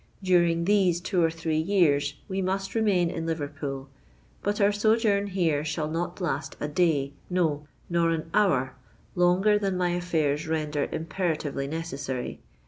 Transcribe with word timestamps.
During 0.23 0.65
these 0.65 0.99
two 0.99 1.21
or 1.21 1.29
three 1.29 1.59
years 1.59 2.15
we 2.27 2.41
must 2.41 2.73
remain 2.73 3.11
in 3.11 3.27
Liverpool: 3.27 3.87
but 4.41 4.59
our 4.59 4.71
sojourn 4.71 5.27
here 5.27 5.63
shall 5.63 5.87
not 5.87 6.19
last 6.19 6.55
a 6.59 6.67
day—no, 6.67 7.67
nor 7.87 8.09
an 8.09 8.27
hour 8.33 8.73
longer 9.13 9.59
than 9.59 9.77
my 9.77 9.89
affairs 9.89 10.47
render 10.47 10.89
imperatively 10.91 11.67
necessary. 11.67 12.39